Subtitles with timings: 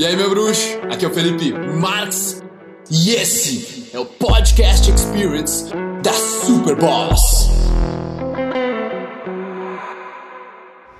[0.00, 0.78] E aí, meu bruxo?
[0.90, 2.42] Aqui é o Felipe Marx
[2.90, 5.66] e esse é o Podcast Experience
[6.02, 7.20] da Superboss.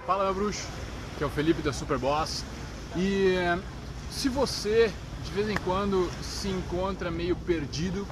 [0.07, 0.69] Fala, meu bruxo.
[1.15, 2.45] Aqui é o Felipe da Superboss.
[2.95, 3.59] E eh,
[4.11, 4.93] se você
[5.25, 8.07] de vez em quando se encontra meio perdido,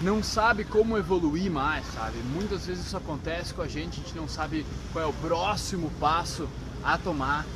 [0.00, 2.18] não sabe como evoluir mais, sabe?
[2.34, 5.88] Muitas vezes isso acontece com a gente, a gente não sabe qual é o próximo
[6.00, 6.48] passo
[6.82, 7.46] a tomar.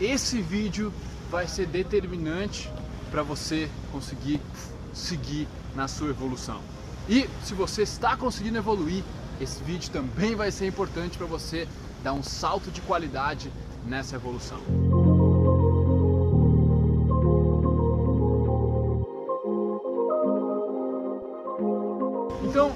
[0.00, 0.92] Esse vídeo
[1.30, 2.70] vai ser determinante
[3.10, 4.40] para você conseguir
[4.92, 6.60] seguir na sua evolução.
[7.08, 9.02] E se você está conseguindo evoluir,
[9.40, 11.66] esse vídeo também vai ser importante para você
[12.02, 13.50] dar um salto de qualidade
[13.86, 14.58] nessa evolução.
[22.42, 22.70] Então,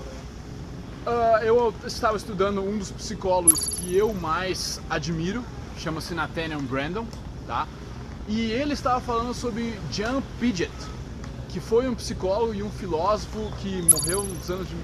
[1.07, 5.45] uh, eu estava estudando um dos psicólogos que eu mais admiro,
[5.77, 7.07] chama-se Nathaniel Brandon,
[7.47, 7.67] tá?
[8.27, 10.73] E ele estava falando sobre John Piaget,
[11.51, 14.75] que foi um psicólogo e um filósofo que morreu nos anos de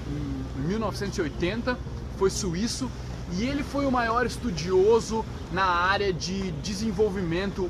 [0.67, 1.75] 1980,
[2.17, 2.89] foi suíço,
[3.33, 7.67] e ele foi o maior estudioso na área de desenvolvimento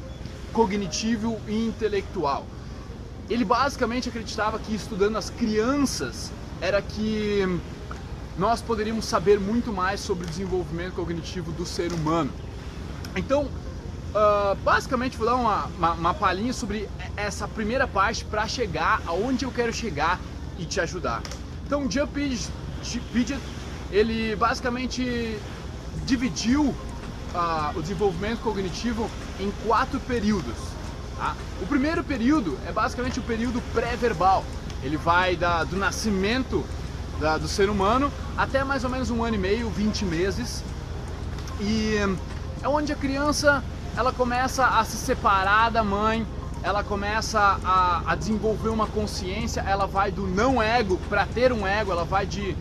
[0.51, 2.45] cognitivo e intelectual.
[3.29, 7.59] Ele basicamente acreditava que estudando as crianças era que
[8.37, 12.31] nós poderíamos saber muito mais sobre o desenvolvimento cognitivo do ser humano.
[13.15, 13.47] Então,
[14.11, 19.45] uh, basicamente vou dar uma, uma, uma palhinha sobre essa primeira parte para chegar aonde
[19.45, 20.19] eu quero chegar
[20.57, 21.21] e te ajudar.
[21.65, 23.39] Então, John Piaget,
[23.91, 25.37] ele basicamente
[26.05, 26.63] dividiu
[27.33, 30.55] uh, o desenvolvimento cognitivo em quatro períodos.
[31.17, 31.35] Tá?
[31.61, 34.43] O primeiro período é basicamente o período pré-verbal,
[34.83, 36.65] ele vai da, do nascimento
[37.19, 40.63] da, do ser humano até mais ou menos um ano e meio, 20 meses.
[41.59, 41.97] E
[42.63, 43.63] é onde a criança
[43.95, 46.25] ela começa a se separar da mãe,
[46.63, 51.65] ela começa a, a desenvolver uma consciência, ela vai do não ego para ter um
[51.65, 52.55] ego, ela vai de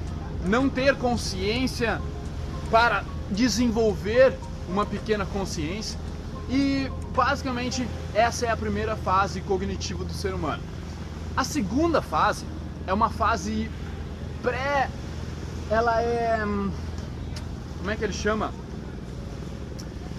[0.44, 2.00] não ter consciência
[2.70, 4.36] para desenvolver
[4.68, 5.98] uma pequena consciência.
[6.48, 10.62] E basicamente essa é a primeira fase cognitiva do ser humano.
[11.36, 12.44] A segunda fase
[12.86, 13.70] é uma fase
[14.42, 14.90] pré.
[15.70, 16.44] Ela é.
[16.44, 16.70] Hum,
[17.78, 18.52] como é que ele chama?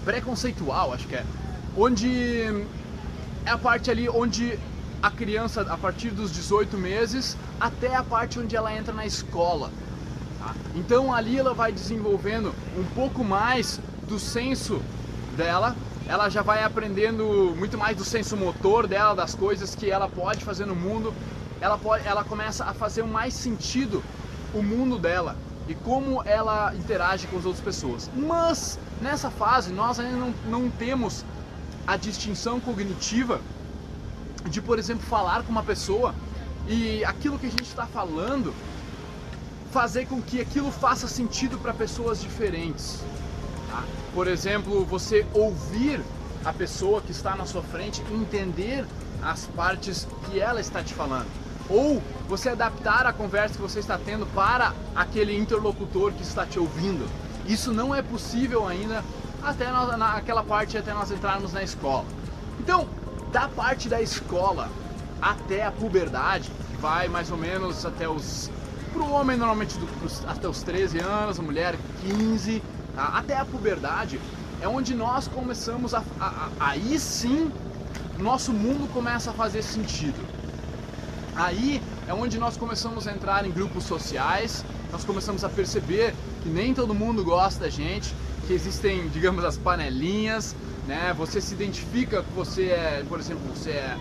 [0.04, 1.24] Pré-conceitual, acho que é.
[1.76, 2.66] Onde
[3.44, 4.58] é a parte ali onde
[5.02, 9.70] a criança, a partir dos 18 meses, até a parte onde ela entra na escola.
[10.38, 10.54] Tá?
[10.74, 14.80] Então ali ela vai desenvolvendo um pouco mais do senso
[15.36, 15.74] dela
[16.08, 20.44] ela já vai aprendendo muito mais do senso motor dela, das coisas que ela pode
[20.44, 21.14] fazer no mundo.
[21.60, 24.02] Ela, pode, ela começa a fazer mais sentido
[24.52, 25.36] o mundo dela
[25.68, 28.10] e como ela interage com as outras pessoas.
[28.14, 31.24] Mas nessa fase nós ainda não, não temos
[31.86, 33.40] a distinção cognitiva
[34.48, 36.14] de, por exemplo, falar com uma pessoa
[36.68, 38.54] e aquilo que a gente está falando
[39.72, 43.00] fazer com que aquilo faça sentido para pessoas diferentes.
[43.70, 43.82] Tá?
[44.12, 46.00] Por exemplo, você ouvir
[46.44, 48.84] a pessoa que está na sua frente, entender
[49.22, 51.41] as partes que ela está te falando.
[51.68, 56.58] Ou você adaptar a conversa que você está tendo para aquele interlocutor que está te
[56.58, 57.08] ouvindo.
[57.46, 59.04] Isso não é possível ainda
[59.42, 62.04] até nós, naquela parte até nós entrarmos na escola.
[62.60, 62.88] Então,
[63.32, 64.68] da parte da escola
[65.20, 68.50] até a puberdade, que vai mais ou menos até os.
[68.92, 69.88] Para o homem, normalmente do,
[70.28, 72.62] até os 13 anos, a mulher 15,
[72.94, 73.12] tá?
[73.14, 74.20] até a puberdade,
[74.60, 77.50] é onde nós começamos a, a, a, aí sim
[78.18, 80.20] nosso mundo começa a fazer sentido.
[81.34, 86.48] Aí é onde nós começamos a entrar em grupos sociais, nós começamos a perceber que
[86.48, 88.14] nem todo mundo gosta da gente,
[88.46, 90.54] que existem, digamos, as panelinhas,
[90.86, 91.14] né?
[91.16, 93.96] Você se identifica que você é, por exemplo, você é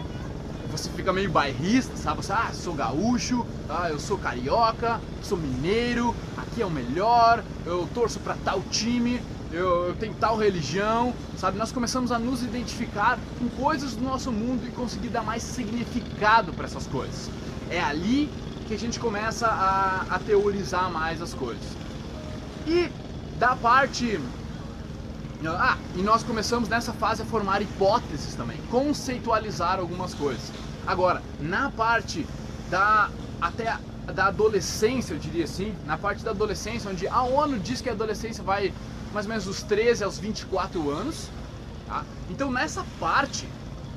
[0.71, 2.23] você fica meio bairrista, sabe?
[2.23, 7.87] Você, ah, sou gaúcho, ah, eu sou carioca, sou mineiro, aqui é o melhor, eu
[7.93, 11.57] torço para tal time, eu, eu, tenho tal religião, sabe?
[11.57, 16.53] Nós começamos a nos identificar com coisas do nosso mundo e conseguir dar mais significado
[16.53, 17.29] para essas coisas.
[17.69, 18.29] É ali
[18.67, 21.65] que a gente começa a, a teorizar mais as coisas.
[22.67, 22.89] E
[23.37, 24.19] da parte
[25.47, 30.51] ah, e nós começamos nessa fase a formar hipóteses também, conceitualizar algumas coisas.
[30.85, 32.25] Agora, na parte
[32.69, 33.09] da
[33.41, 33.75] até
[34.13, 37.93] da adolescência, eu diria assim, na parte da adolescência, onde a ONU diz que a
[37.93, 38.73] adolescência vai
[39.13, 41.29] mais ou menos dos 13 aos 24 anos,
[41.87, 42.03] tá?
[42.29, 43.47] Então nessa parte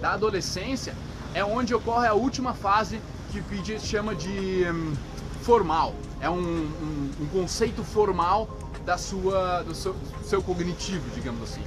[0.00, 0.94] da adolescência
[1.34, 3.00] é onde ocorre a última fase
[3.30, 4.94] que o Piaget chama de um,
[5.42, 5.94] formal.
[6.20, 8.48] É um, um, um conceito formal
[8.84, 11.62] da sua, do seu, seu cognitivo, digamos assim.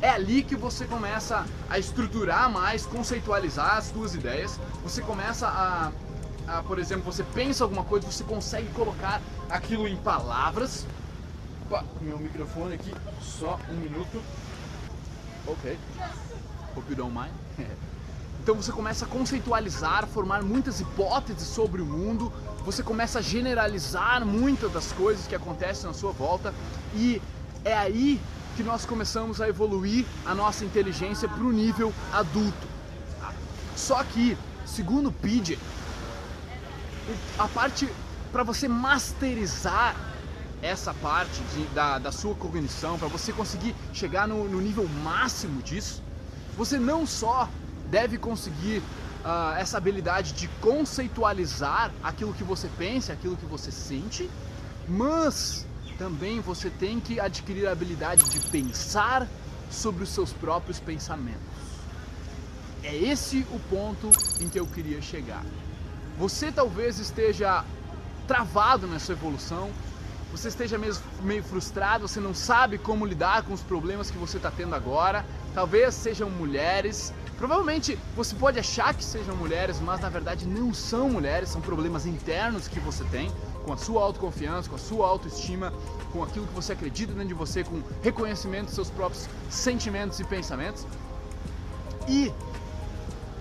[0.00, 4.58] é ali que você começa a estruturar mais, conceitualizar as suas ideias.
[4.82, 5.92] Você começa a,
[6.46, 10.86] a, por exemplo, você pensa alguma coisa, você consegue colocar aquilo em palavras.
[11.66, 14.22] Opa, meu microfone aqui, só um minuto.
[15.46, 15.78] Ok.
[16.76, 17.32] Hope you don't mind.
[18.42, 22.30] Então você começa a conceitualizar, formar muitas hipóteses sobre o mundo,
[22.62, 26.52] você começa a generalizar muitas das coisas que acontecem na sua volta
[26.94, 27.22] e
[27.64, 28.20] é aí
[28.54, 32.68] que nós começamos a evoluir a nossa inteligência para o nível adulto.
[33.74, 35.58] Só que, segundo Piaget,
[37.38, 37.88] a parte
[38.30, 39.96] para você masterizar
[40.64, 45.62] essa parte de, da, da sua cognição, para você conseguir chegar no, no nível máximo
[45.62, 46.02] disso,
[46.56, 47.48] você não só
[47.90, 54.30] deve conseguir uh, essa habilidade de conceitualizar aquilo que você pensa, aquilo que você sente,
[54.88, 55.66] mas
[55.98, 59.28] também você tem que adquirir a habilidade de pensar
[59.70, 61.40] sobre os seus próprios pensamentos.
[62.82, 65.44] É esse o ponto em que eu queria chegar.
[66.18, 67.64] Você talvez esteja
[68.26, 69.70] travado nessa evolução,
[70.36, 74.36] você esteja meio, meio frustrado, você não sabe como lidar com os problemas que você
[74.36, 75.24] está tendo agora.
[75.54, 81.08] Talvez sejam mulheres, Provavelmente você pode achar que sejam mulheres, mas na verdade não são
[81.08, 83.30] mulheres, são problemas internos que você tem
[83.64, 85.72] com a sua autoconfiança, com a sua autoestima,
[86.12, 90.24] com aquilo que você acredita dentro de você, com reconhecimento dos seus próprios sentimentos e
[90.24, 90.86] pensamentos.
[92.08, 92.32] E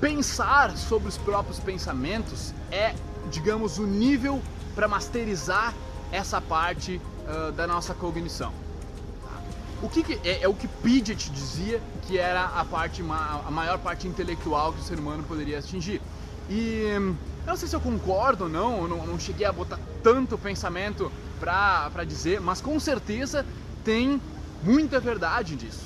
[0.02, 2.96] pensar sobre os próprios pensamentos é,
[3.30, 4.42] digamos, o nível
[4.74, 5.74] para masterizar
[6.14, 8.54] essa parte uh, da nossa cognição.
[9.82, 13.80] O que, que é, é, o que Piaget dizia que era a parte a maior
[13.80, 16.02] parte intelectual que o ser humano poderia atingir.
[16.50, 19.80] E eu não sei se eu concordo ou não, eu não, não cheguei a botar
[20.02, 23.46] tanto pensamento pra dizer, mas com certeza
[23.84, 24.22] tem
[24.64, 25.86] muita verdade disso.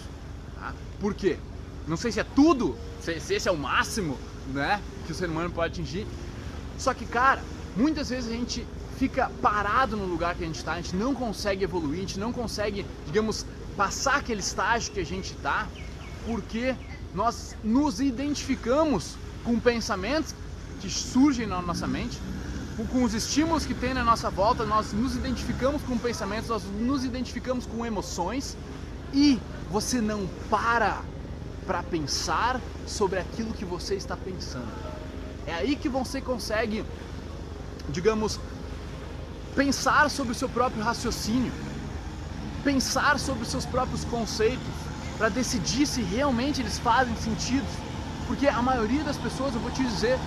[0.59, 0.73] Tá?
[0.99, 1.39] Por quê?
[1.87, 4.17] Não sei se é tudo, se, se esse é o máximo
[4.53, 6.05] né, que o ser humano pode atingir.
[6.77, 7.41] Só que, cara,
[7.75, 8.63] muitas vezes a gente
[8.97, 12.19] fica parado no lugar que a gente está, a gente não consegue evoluir, a gente
[12.19, 13.45] não consegue, digamos,
[13.75, 15.67] passar aquele estágio que a gente está,
[16.25, 16.75] porque
[17.13, 20.33] nós nos identificamos com pensamentos
[20.81, 22.19] que surgem na nossa mente,
[22.91, 27.03] com os estímulos que tem na nossa volta, nós nos identificamos com pensamentos, nós nos
[27.03, 28.55] identificamos com emoções
[29.13, 29.39] e
[29.71, 31.01] você não para
[31.65, 34.71] para pensar sobre aquilo que você está pensando.
[35.45, 36.83] É aí que você consegue,
[37.89, 38.39] digamos,
[39.57, 41.51] pensar sobre o seu próprio raciocínio
[42.67, 44.67] pensar sobre os seus próprios conceitos,
[45.17, 47.65] para decidir se realmente eles fazem sentido.
[48.27, 50.19] Porque a maioria das pessoas, eu vou te dizer,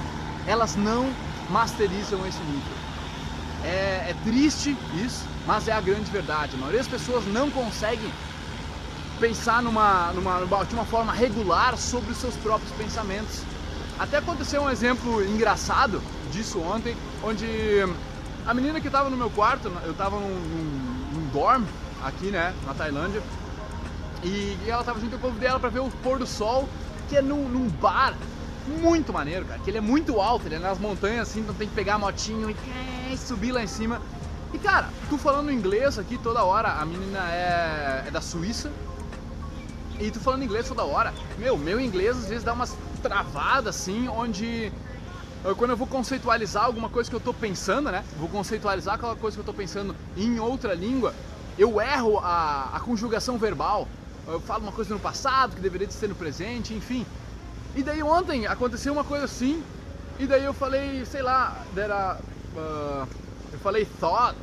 [0.46, 1.12] elas não
[1.50, 2.72] masterizam esse nível.
[3.62, 4.74] É, é triste
[5.04, 6.52] isso, mas é a grande verdade.
[6.54, 8.10] A maioria das pessoas não conseguem
[9.20, 13.42] pensar numa, numa, de uma forma regular sobre os seus próprios pensamentos.
[13.98, 16.00] Até aconteceu um exemplo engraçado
[16.32, 17.46] disso ontem, onde
[18.46, 21.64] a menina que estava no meu quarto, eu estava num, num, num dorm,
[22.02, 23.22] aqui, né, na Tailândia.
[24.22, 26.68] E, e ela tava junto, eu convidei ela pra ver o pôr do sol,
[27.08, 28.14] que é num, num bar
[28.80, 29.60] muito maneiro, cara.
[29.60, 31.98] Que ele é muito alto, ele é nas montanhas assim, então tem que pegar a
[31.98, 32.54] motinho
[33.10, 34.00] e subir lá em cima.
[34.52, 38.70] E cara, tu falando inglês aqui toda hora, a menina é, é da Suíça.
[39.98, 44.08] E tu falando inglês toda hora, meu, meu inglês às vezes dá umas travadas assim,
[44.08, 44.72] onde
[45.56, 48.04] quando eu vou conceitualizar alguma coisa que eu tô pensando, né?
[48.18, 51.14] Vou conceitualizar aquela coisa que eu tô pensando em outra língua,
[51.58, 53.88] eu erro a, a conjugação verbal,
[54.26, 57.06] eu falo uma coisa no passado que deveria ser no presente, enfim.
[57.74, 59.62] E daí ontem aconteceu uma coisa assim,
[60.18, 62.18] e daí eu falei, sei lá, era,
[62.54, 63.08] uh,
[63.52, 64.36] eu falei thought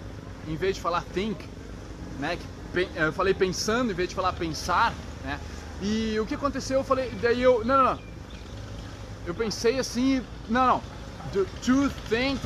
[0.47, 1.45] em vez de falar think,
[2.19, 2.37] né?
[2.95, 5.39] Eu falei pensando em vez de falar pensar, né?
[5.81, 6.79] E o que aconteceu?
[6.79, 7.99] Eu falei, daí eu, não, não, não.
[9.25, 10.97] Eu pensei assim, não, não
[11.33, 12.39] do Two Things.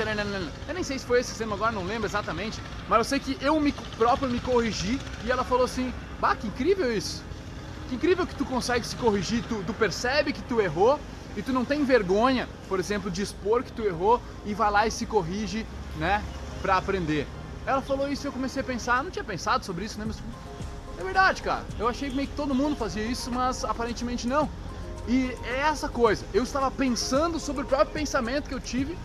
[0.68, 2.60] Eu nem sei se foi esse sistema agora, não lembro exatamente.
[2.88, 6.48] Mas eu sei que eu me, próprio me corrigi e ela falou assim: Bah, que
[6.48, 7.24] incrível isso!
[7.90, 11.00] Que incrível que tu consegue se corrigir, tu, tu percebe que tu errou
[11.36, 14.88] e tu não tem vergonha, por exemplo, de expor que tu errou e vai lá
[14.88, 15.66] e se corrige,
[15.98, 16.24] né,
[16.62, 17.28] pra aprender.
[17.66, 20.06] Ela falou isso e eu comecei a pensar, não tinha pensado sobre isso, né?
[20.08, 20.18] Mas
[20.98, 21.64] é verdade, cara.
[21.78, 24.50] Eu achei meio que todo mundo fazia isso, mas aparentemente não.
[25.08, 26.26] E é essa coisa.
[26.34, 28.98] Eu estava pensando sobre o próprio pensamento que eu tive,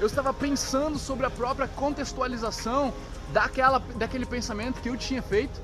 [0.00, 2.92] eu estava pensando sobre a própria contextualização
[3.32, 5.60] daquela, daquele pensamento que eu tinha feito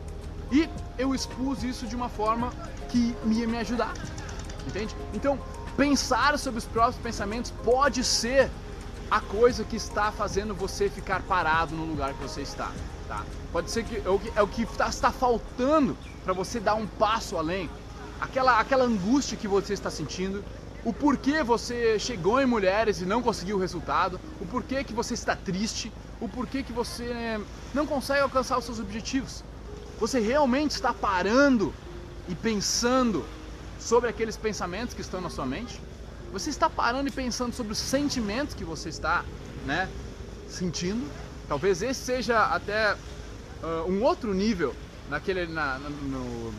[0.52, 0.68] e
[0.98, 2.52] eu expus isso de uma forma
[2.88, 3.94] que ia me ajudar.
[4.66, 4.94] Entende?
[5.14, 5.38] Então,
[5.76, 8.50] pensar sobre os próprios pensamentos pode ser
[9.10, 12.70] a coisa que está fazendo você ficar parado no lugar que você está.
[13.08, 13.24] Tá?
[13.52, 14.08] Pode ser que é
[14.40, 17.68] o que, é está faltando para você dar um passo além.
[18.20, 20.44] Aquela, aquela angústia que você está sentindo,
[20.84, 25.14] o porquê você chegou em mulheres e não conseguiu o resultado, o porquê que você
[25.14, 27.40] está triste, o porquê que você
[27.74, 29.44] não consegue alcançar os seus objetivos.
[29.98, 31.74] Você realmente está parando
[32.28, 33.24] e pensando
[33.78, 35.80] sobre aqueles pensamentos que estão na sua mente?
[36.32, 39.24] Você está parando e pensando sobre os sentimentos que você está,
[39.66, 39.88] né,
[40.48, 41.06] sentindo?
[41.48, 44.74] Talvez esse seja até uh, um outro nível
[45.10, 46.52] naquele, na, no,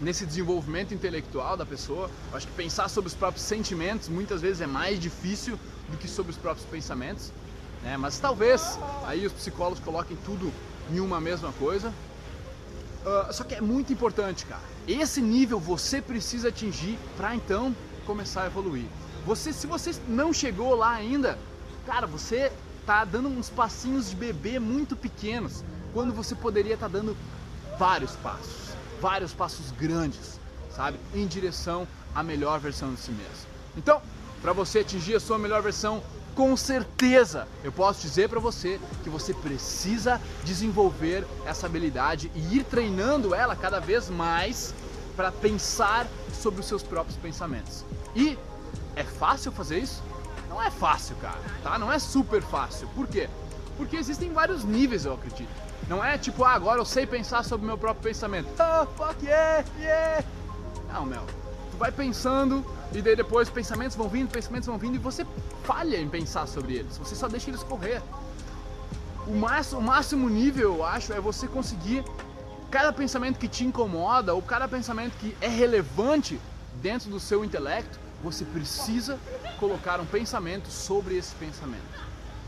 [0.00, 2.10] nesse desenvolvimento intelectual da pessoa.
[2.30, 6.08] Eu acho que pensar sobre os próprios sentimentos muitas vezes é mais difícil do que
[6.08, 7.32] sobre os próprios pensamentos.
[7.82, 7.96] Né?
[7.96, 10.52] Mas talvez aí os psicólogos coloquem tudo
[10.90, 11.92] em uma mesma coisa.
[13.04, 14.62] Uh, só que é muito importante, cara.
[14.86, 17.74] Esse nível você precisa atingir para então
[18.04, 18.86] começar a evoluir.
[19.24, 21.38] Você, se você não chegou lá ainda,
[21.86, 22.50] cara, você
[22.86, 25.62] tá dando uns passinhos de bebê muito pequenos,
[25.92, 27.16] quando você poderia estar tá dando
[27.78, 28.67] vários passos,
[29.00, 30.40] vários passos grandes,
[30.74, 33.46] sabe, em direção à melhor versão de si mesmo.
[33.76, 34.02] Então,
[34.42, 36.02] para você atingir a sua melhor versão,
[36.34, 42.64] com certeza eu posso dizer para você que você precisa desenvolver essa habilidade e ir
[42.64, 44.72] treinando ela cada vez mais
[45.16, 47.84] para pensar sobre os seus próprios pensamentos.
[48.14, 48.38] E
[48.94, 50.02] é fácil fazer isso?
[50.48, 51.78] Não é fácil, cara, tá?
[51.78, 52.88] Não é super fácil.
[52.94, 53.28] Por quê?
[53.76, 55.67] Porque existem vários níveis, eu acredito.
[55.88, 58.48] Não é tipo, ah, agora eu sei pensar sobre o meu próprio pensamento.
[58.58, 60.24] Oh, fuck yeah, yeah.
[60.92, 61.22] Não, meu.
[61.70, 65.26] Tu vai pensando e daí depois pensamentos vão vindo, pensamentos vão vindo e você
[65.64, 66.96] falha em pensar sobre eles.
[66.98, 68.02] Você só deixa eles correr.
[69.26, 72.02] O máximo, o máximo nível, eu acho, é você conseguir
[72.70, 76.40] cada pensamento que te incomoda ou cada pensamento que é relevante
[76.82, 79.18] dentro do seu intelecto, você precisa
[79.58, 81.82] colocar um pensamento sobre esse pensamento.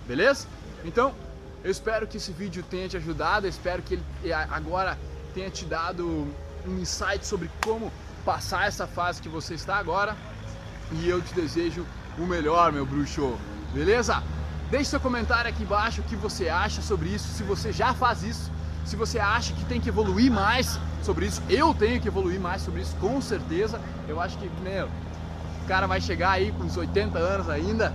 [0.07, 0.47] Beleza?
[0.85, 1.15] Então,
[1.63, 4.99] eu espero que esse vídeo tenha te ajudado, eu espero que ele agora
[5.35, 6.27] tenha te dado
[6.67, 7.93] um insight sobre como
[8.25, 10.17] passar essa fase que você está agora.
[10.93, 11.87] E eu te desejo
[12.19, 13.39] o melhor, meu bruxo.
[13.73, 14.23] Beleza?
[14.71, 18.23] Deixe seu comentário aqui embaixo o que você acha sobre isso, se você já faz
[18.23, 18.51] isso,
[18.85, 21.43] se você acha que tem que evoluir mais sobre isso.
[21.49, 23.81] Eu tenho que evoluir mais sobre isso, com certeza.
[24.09, 27.93] Eu acho que, meu, o cara vai chegar aí com uns 80 anos ainda,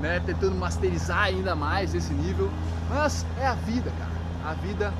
[0.00, 2.50] né, tentando masterizar ainda mais esse nível.
[2.88, 4.18] Mas é a vida, cara.
[4.44, 4.94] A vida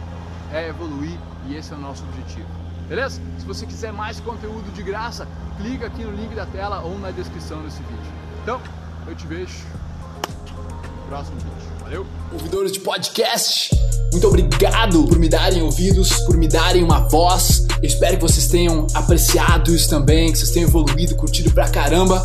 [0.53, 2.47] é evoluir e esse é o nosso objetivo.
[2.89, 3.21] Beleza?
[3.39, 5.27] Se você quiser mais conteúdo de graça,
[5.59, 8.13] clica aqui no link da tela ou na descrição desse vídeo.
[8.43, 8.61] Então,
[9.07, 9.59] eu te vejo
[10.49, 11.69] no próximo vídeo.
[11.83, 12.07] Valeu?
[12.33, 13.71] Ouvidores de podcast,
[14.13, 17.67] muito obrigado por me darem ouvidos, por me darem uma voz.
[17.83, 22.25] Eu espero que vocês tenham apreciado isso também, que vocês tenham evoluído, curtido pra caramba.